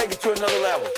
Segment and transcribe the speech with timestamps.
[0.00, 0.89] take it to another level.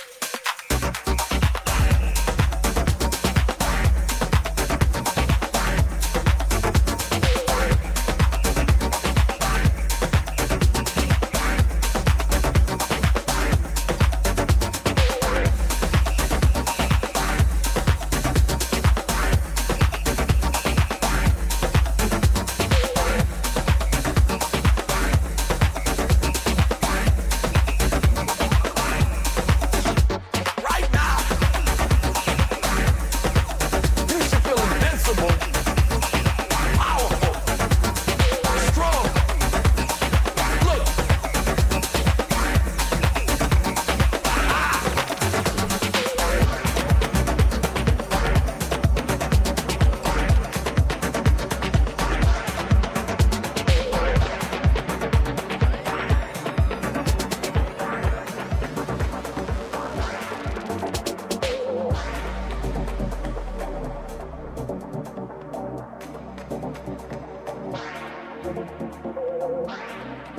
[70.32, 70.38] A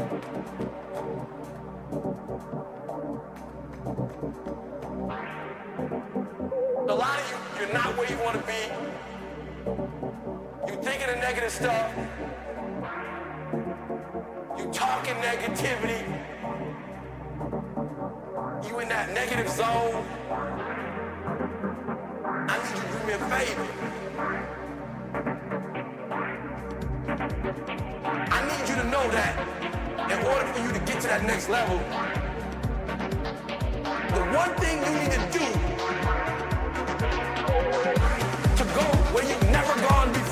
[6.96, 8.72] lot of you, you're not where you want to be.
[10.68, 11.94] You're thinking of negative stuff.
[14.58, 16.02] You're talking negativity.
[18.68, 20.04] You in that negative zone.
[22.50, 23.68] I need you to do me a favor.
[28.32, 29.63] I need you to know that
[30.14, 31.78] in order for you to get to that next level,
[34.14, 35.46] the one thing you need to do
[38.60, 40.23] to go where you've never gone before.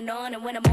[0.00, 0.69] and on and when I'm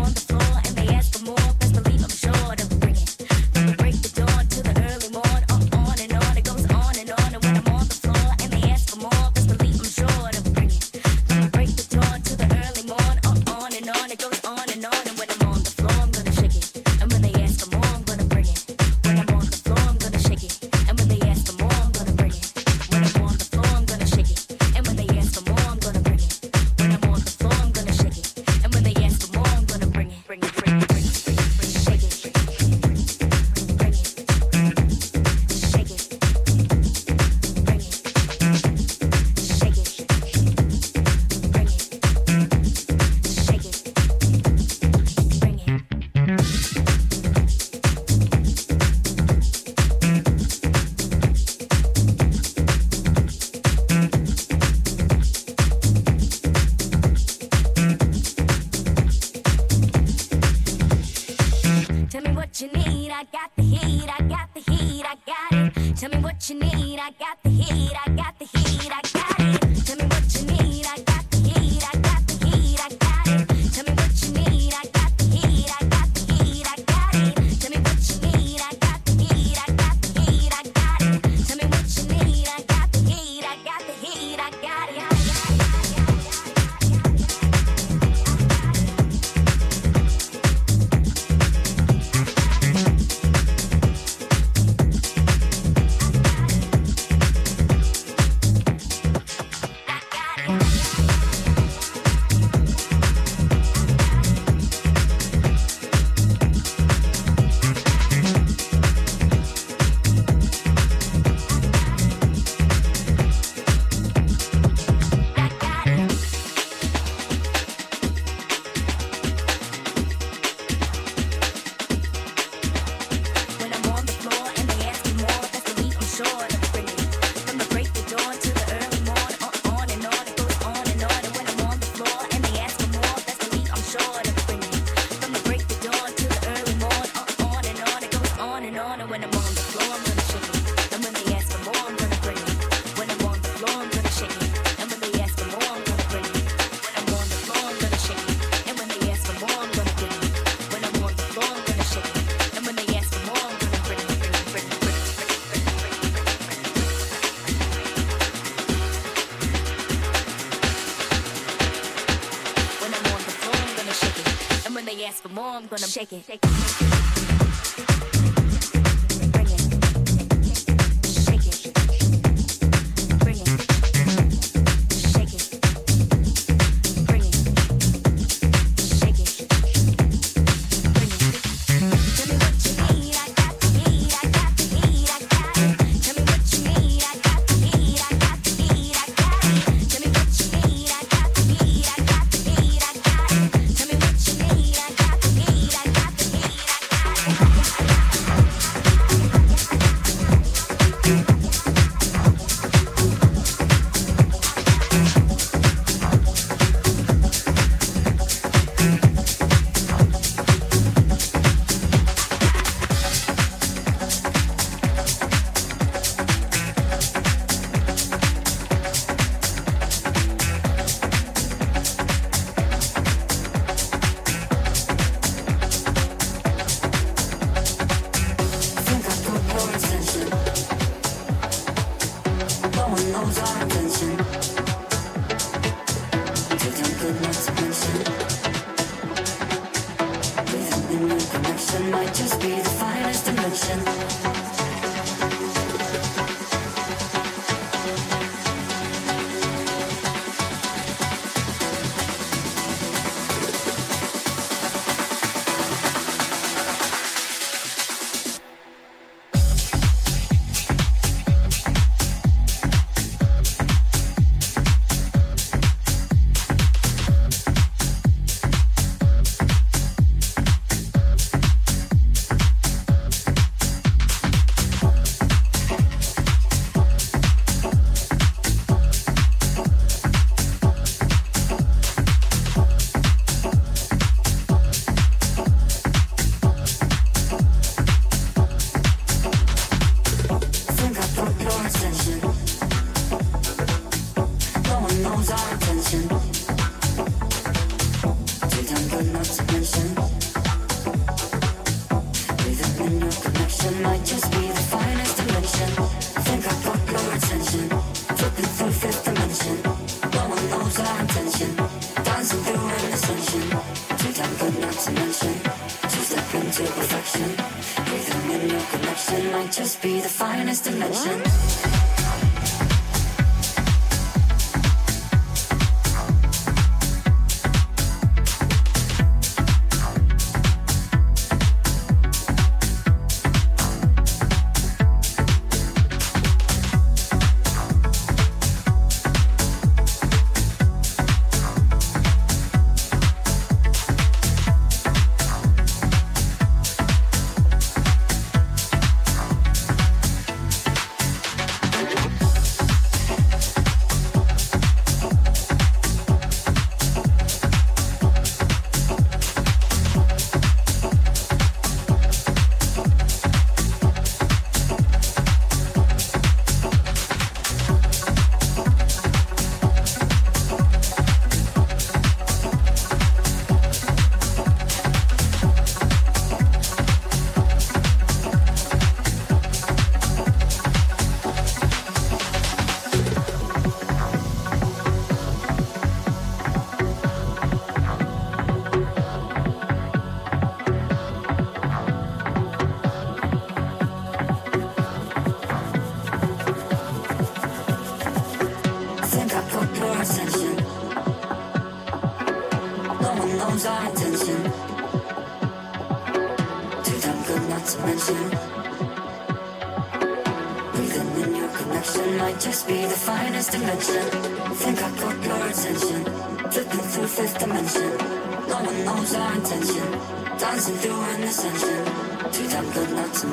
[165.77, 166.25] gonna shake it.
[166.25, 166.66] Shake it.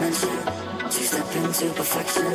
[0.05, 0.37] dimension.
[0.91, 2.29] Two step into perfection.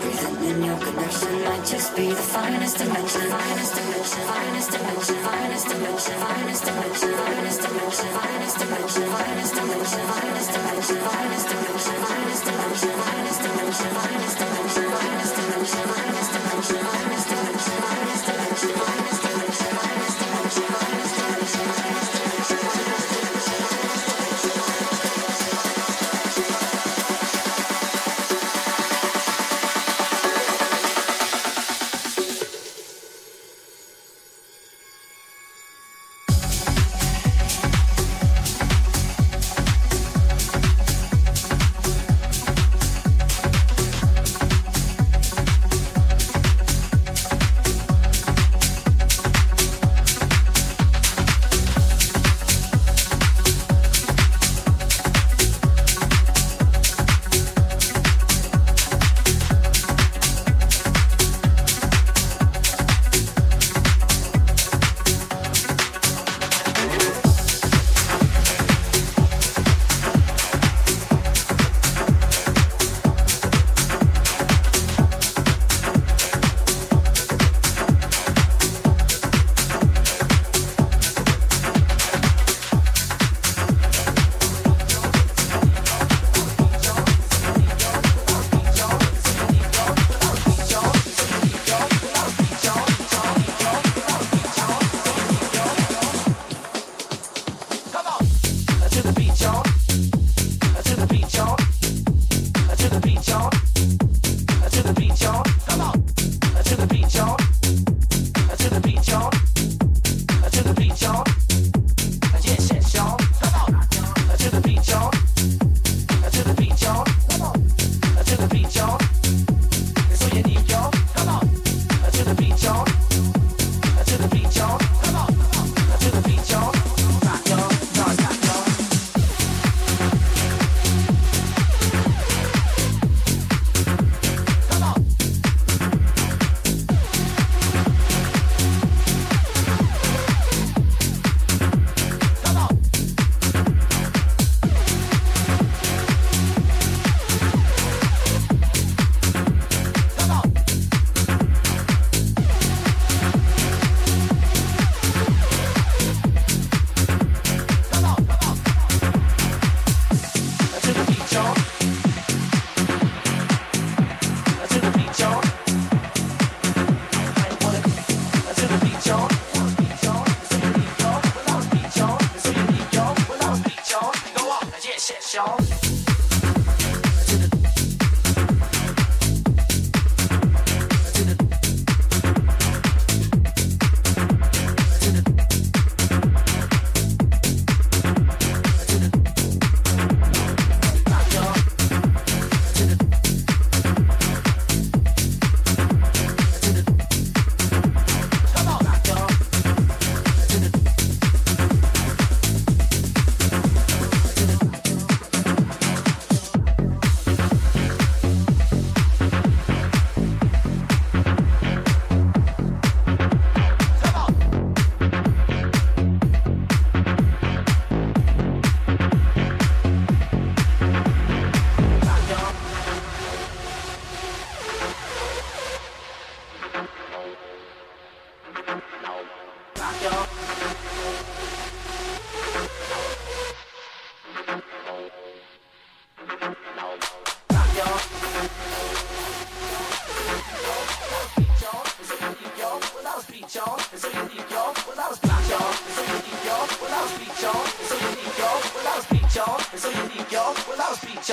[0.00, 3.22] Breathing in your connection might just be the finest dimension.
[3.30, 4.22] Finest dimension.
[4.26, 5.16] Finest dimension.
[5.24, 6.14] Finest dimension.
[6.20, 7.12] Finest dimension.
[7.16, 8.04] Finest dimension.
[8.12, 9.06] Finest dimension.
[9.16, 9.96] Finest dimension.
[9.96, 10.98] Finest dimension.
[11.08, 11.96] Finest dimension.
[12.04, 12.92] Finest dimension.
[13.00, 13.90] Finest dimension.
[13.96, 14.84] Finest dimension.
[14.92, 16.15] Finest dimension.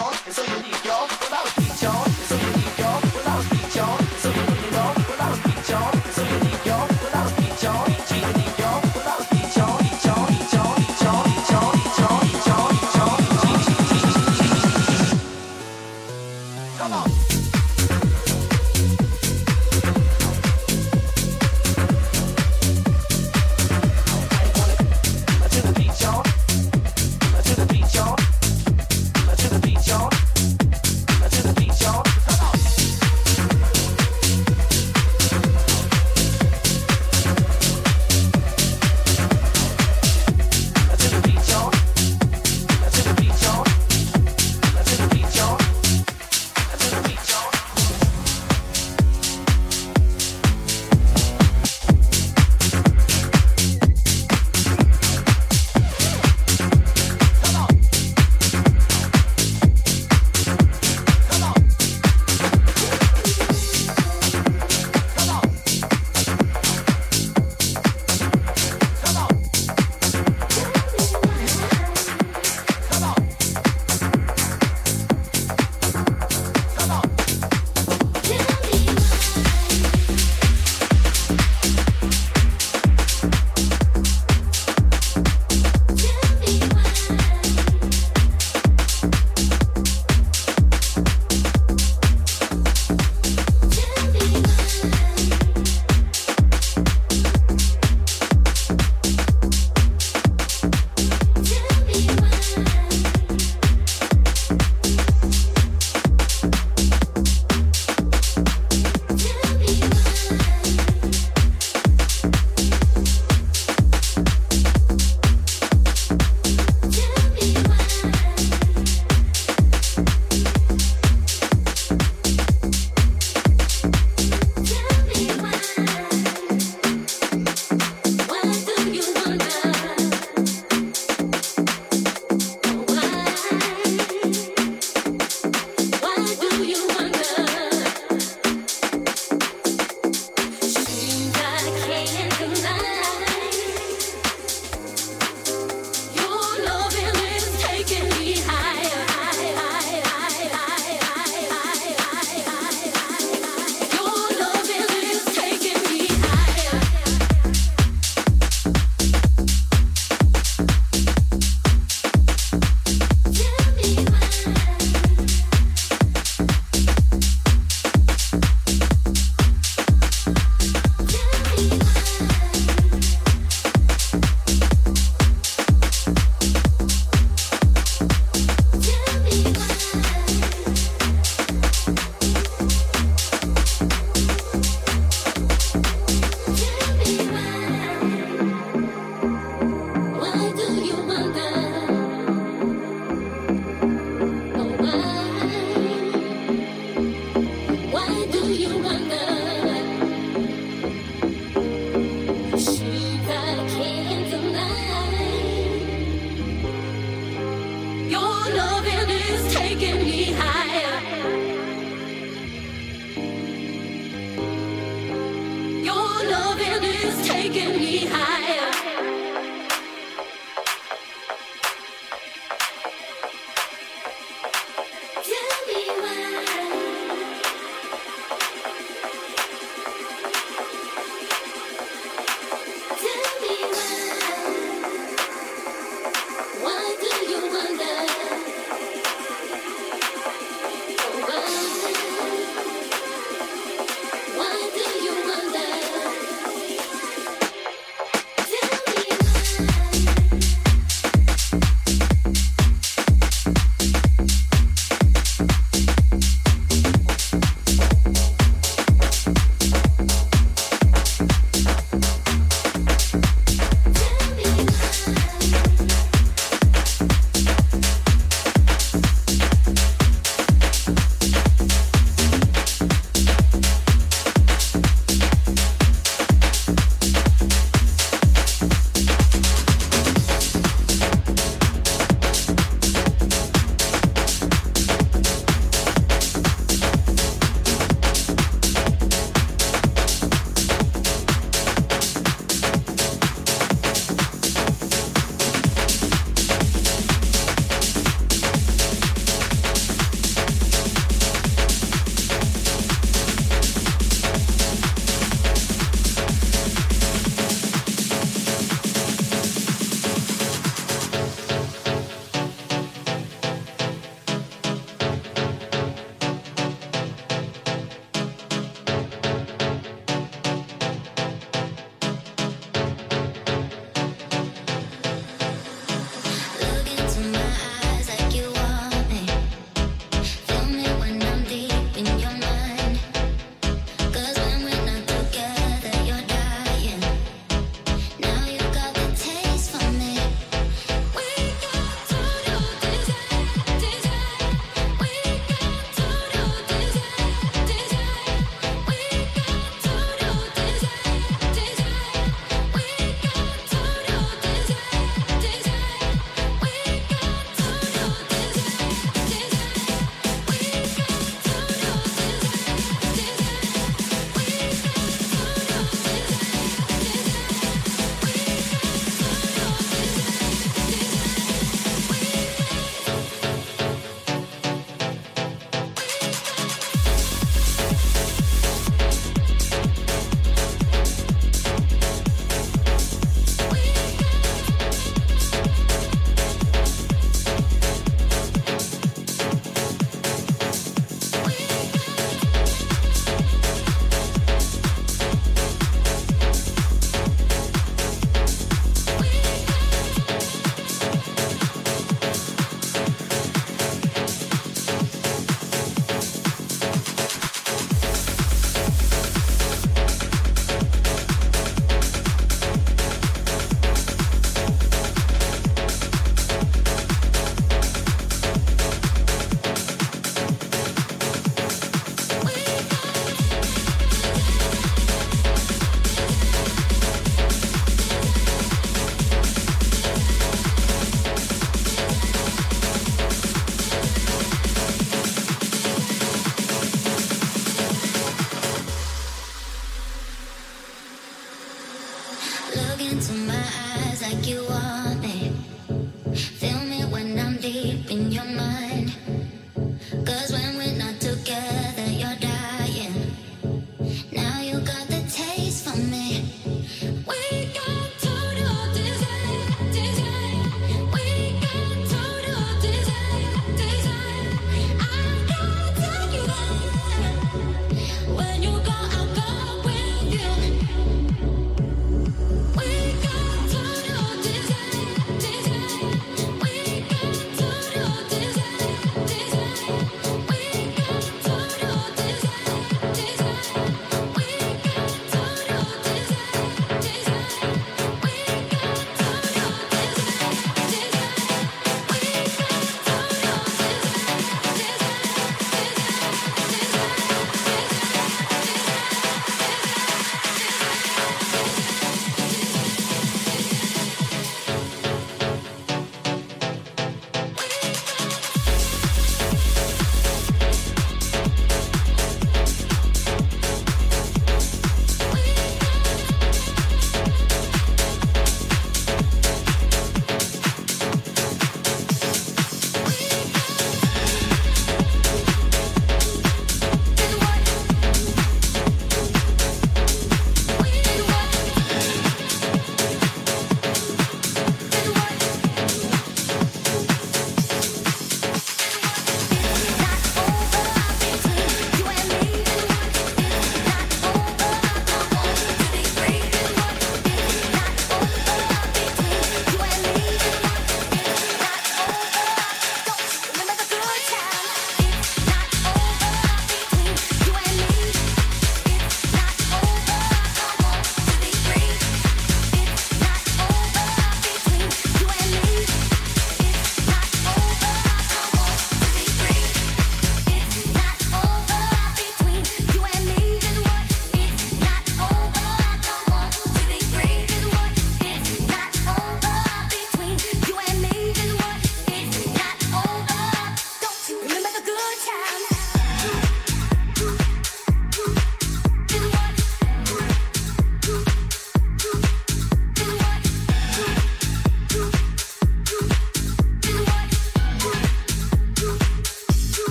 [0.00, 0.85] y'all, and so you leave.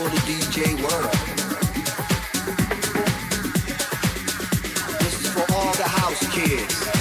[0.00, 1.12] for the DJ world.
[4.98, 6.99] This is for all the house kids.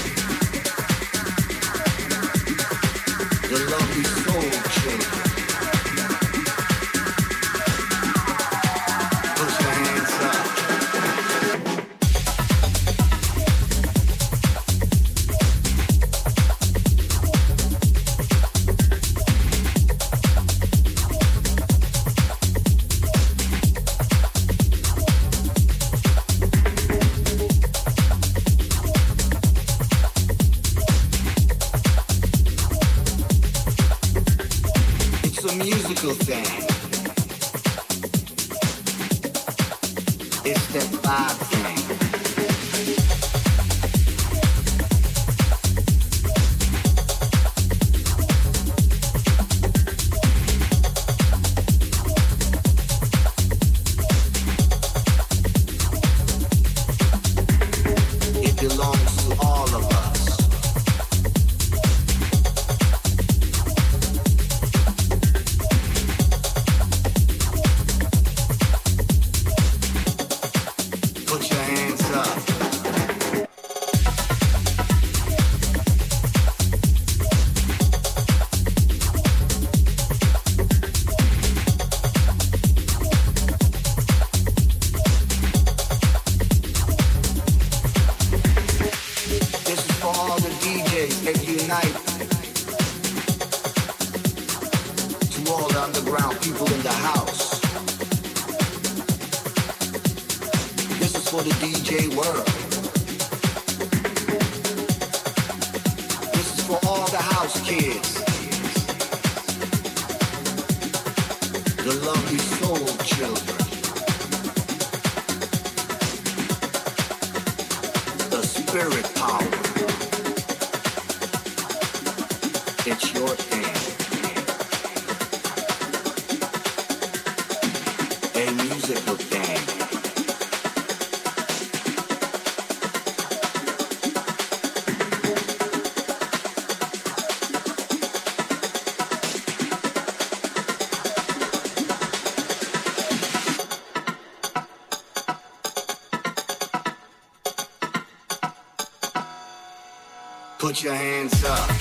[150.80, 151.79] put your hands up.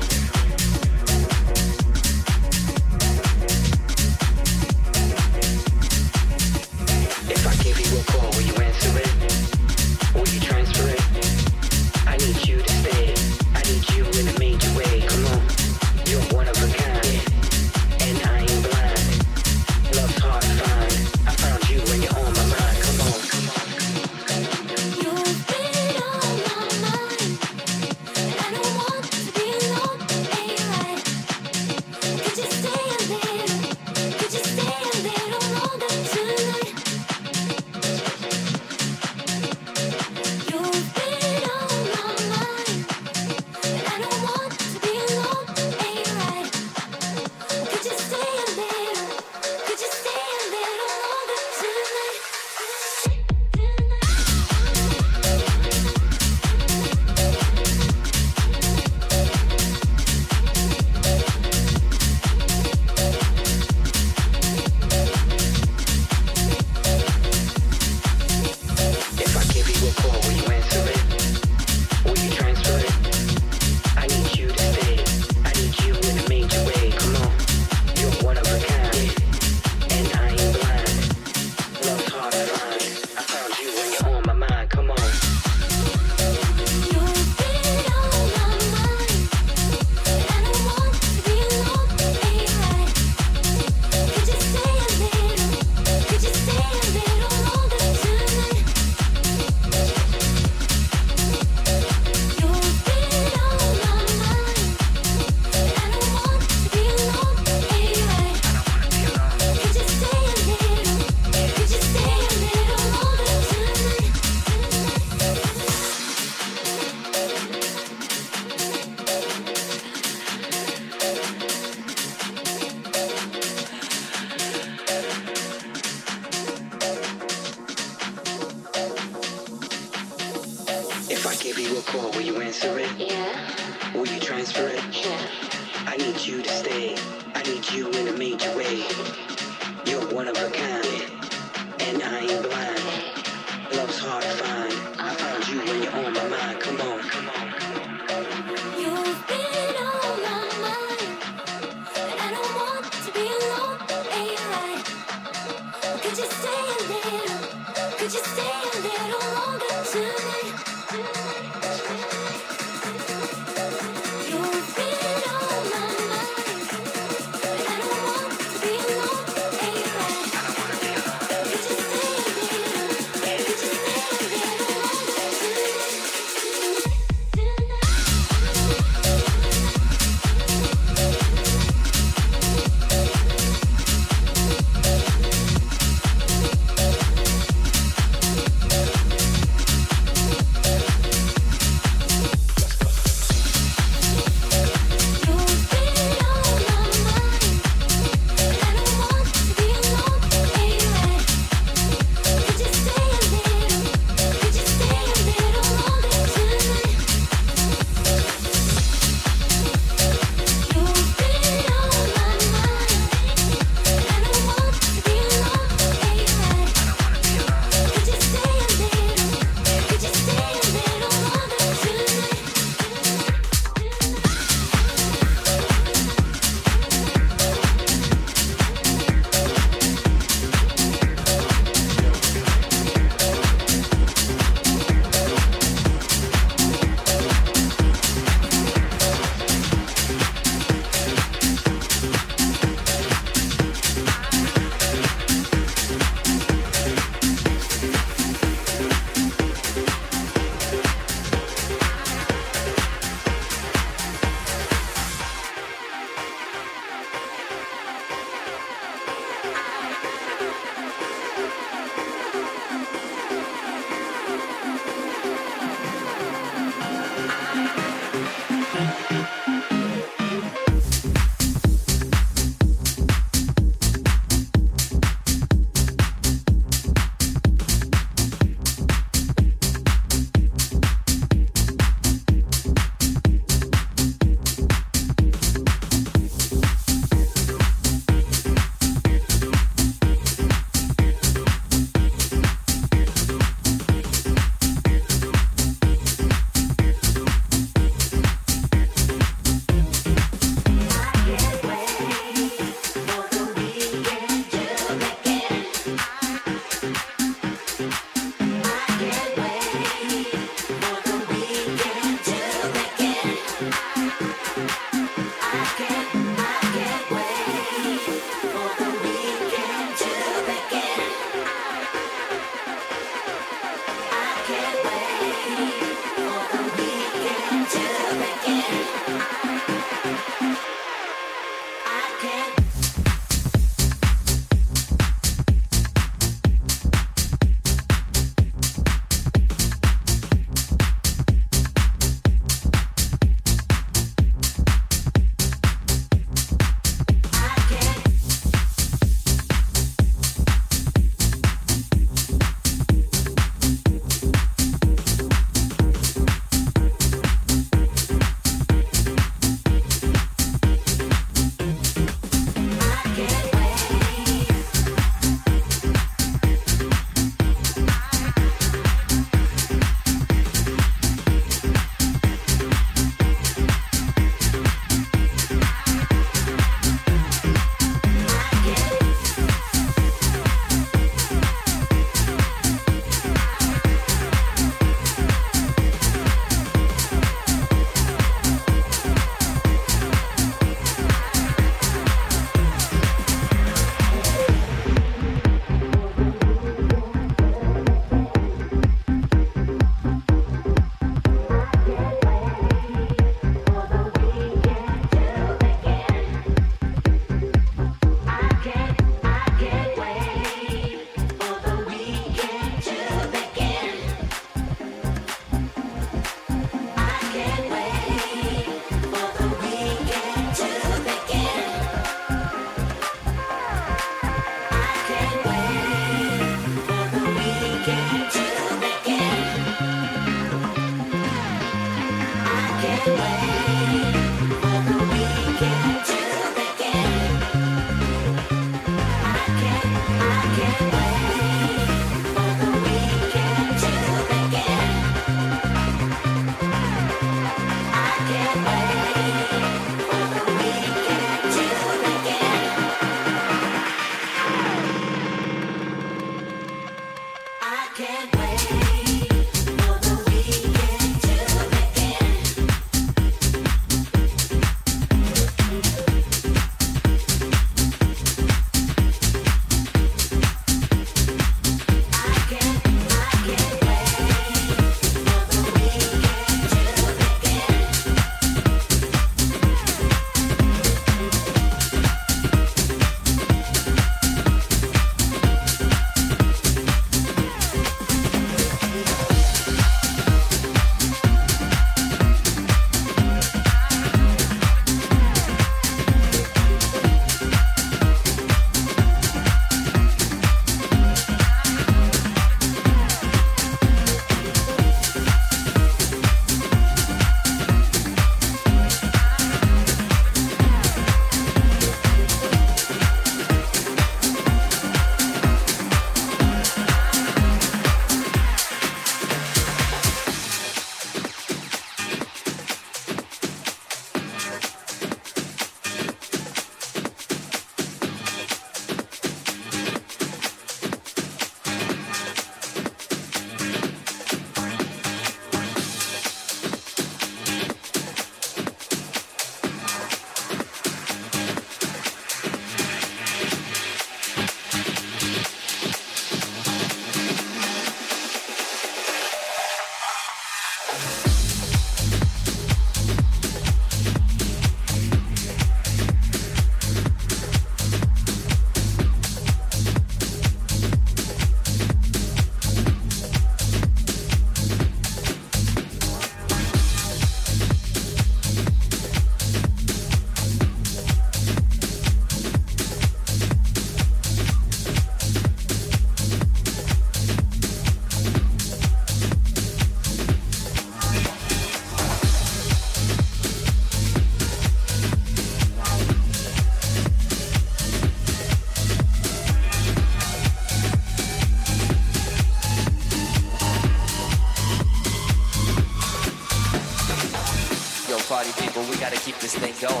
[599.53, 600.00] This thing going.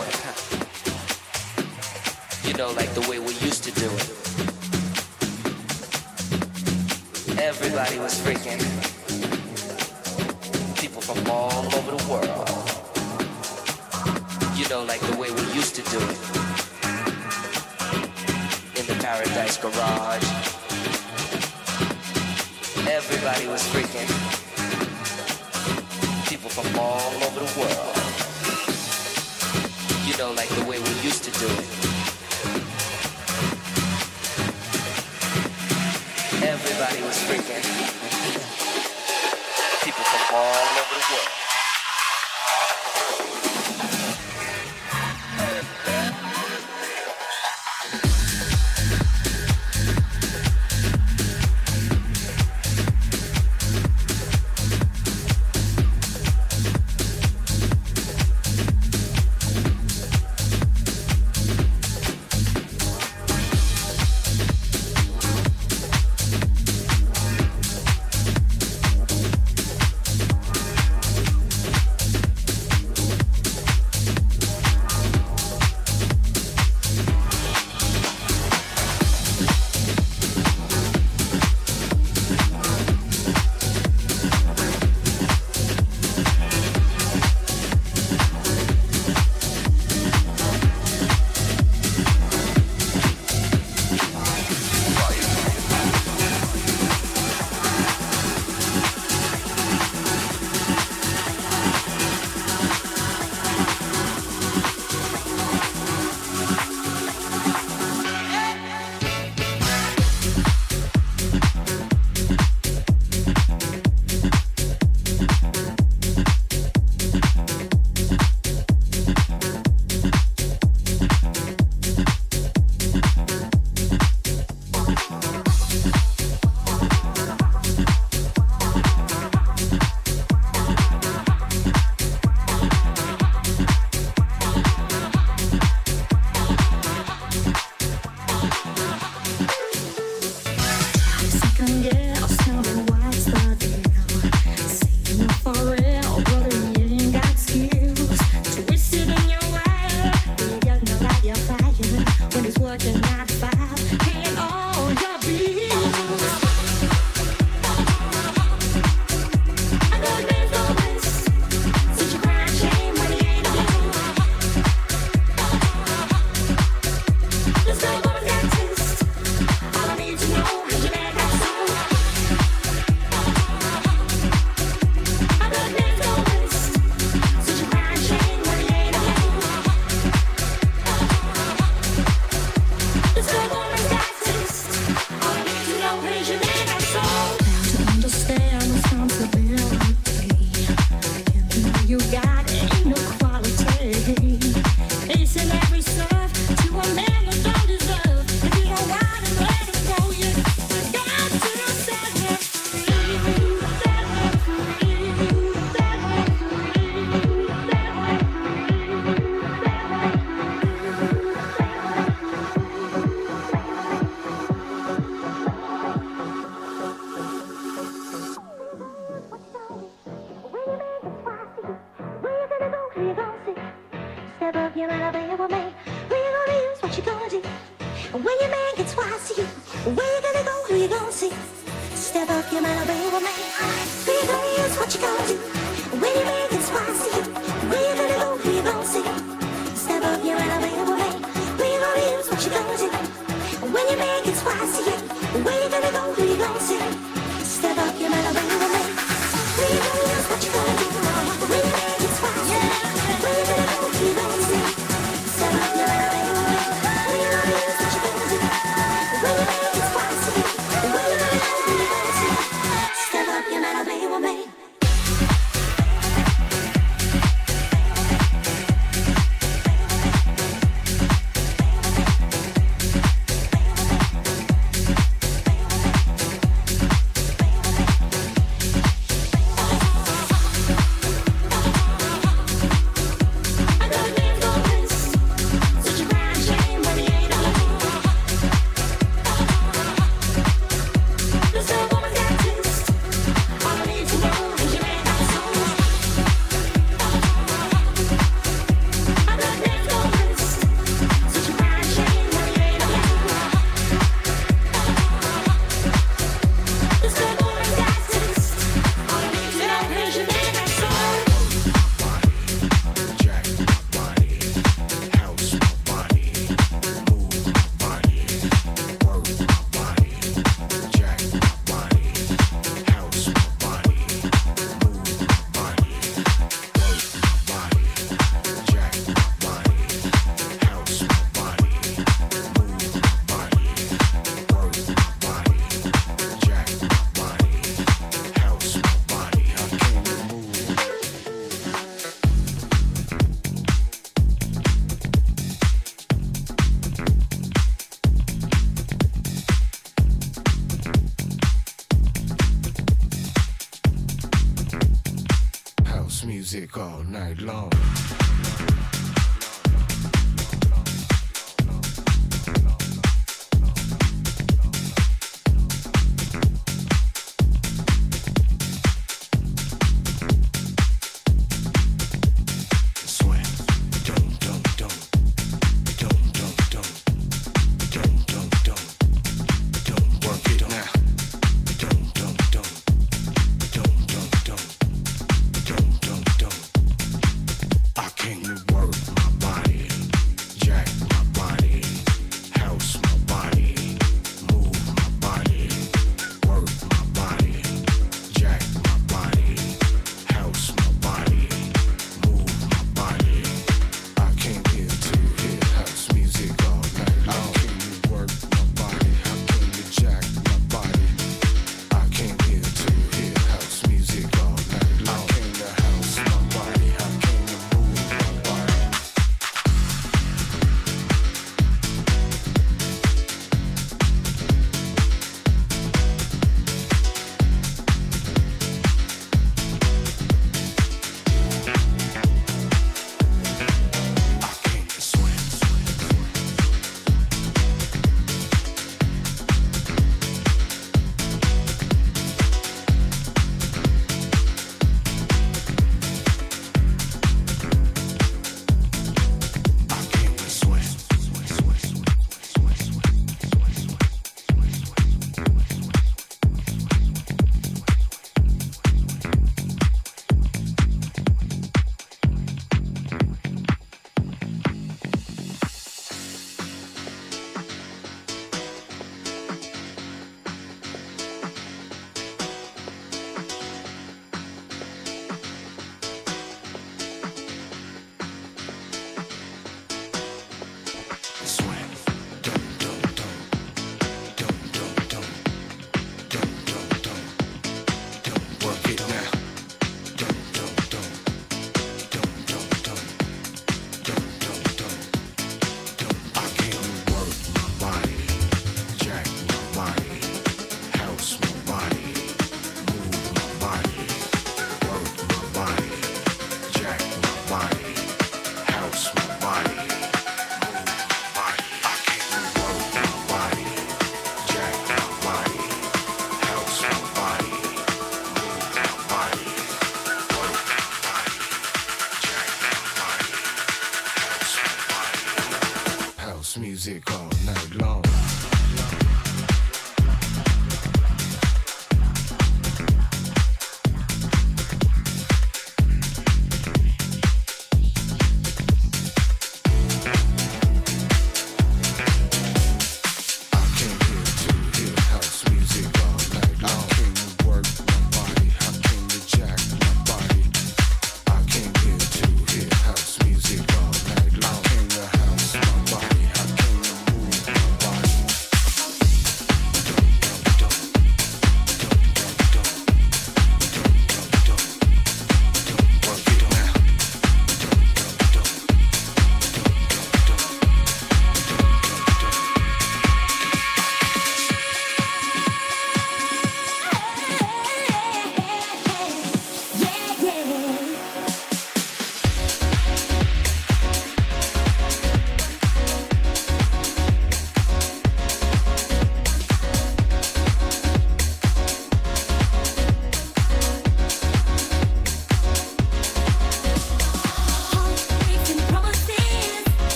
[357.15, 357.70] นายรอบ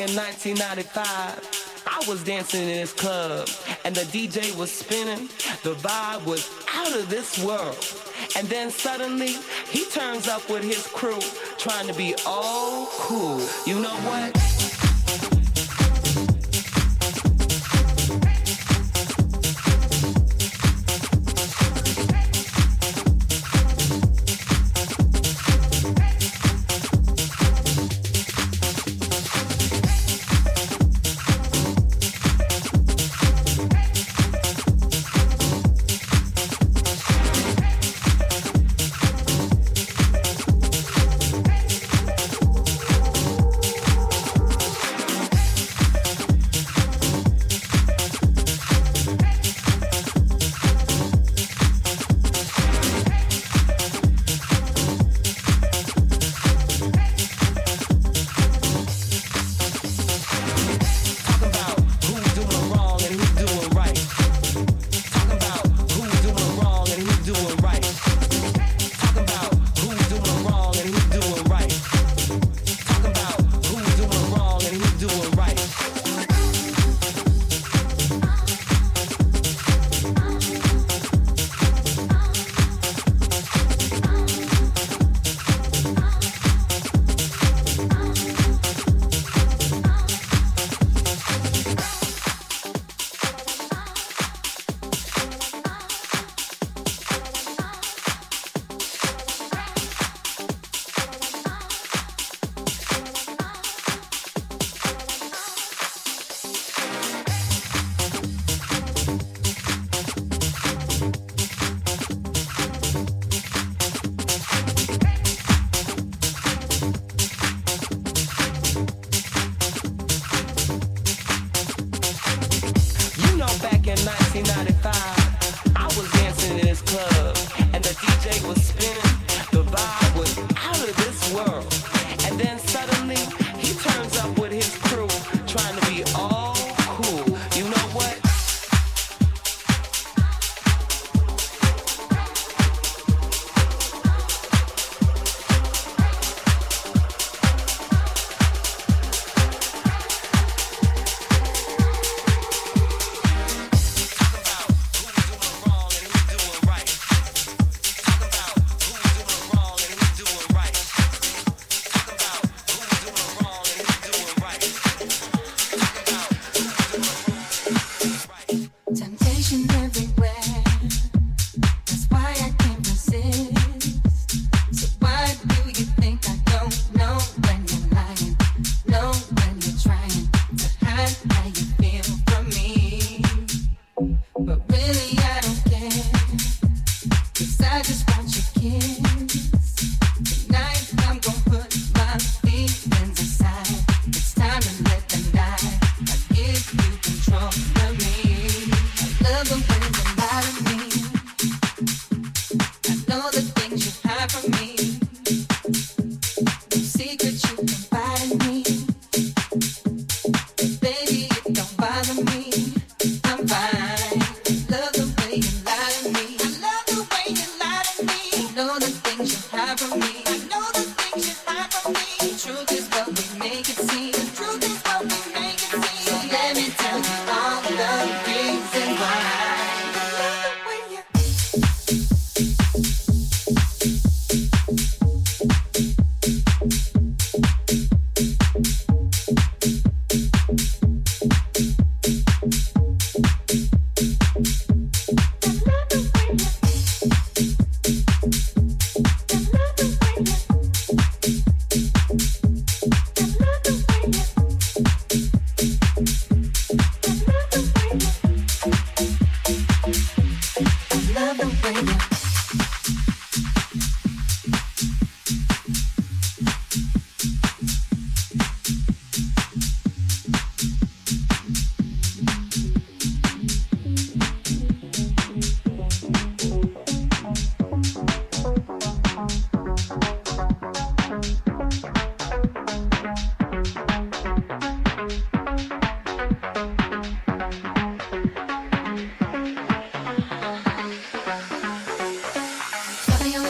[0.00, 1.84] in 1995.
[1.86, 3.48] I was dancing in this club,
[3.84, 5.28] and the DJ was spinning.
[5.62, 7.84] The vibe was out of this world.
[8.36, 9.34] And then suddenly,
[9.68, 11.20] he turns up with his crew,
[11.58, 13.40] trying to be all cool.
[13.66, 14.79] You know what?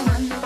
[0.00, 0.39] tomando.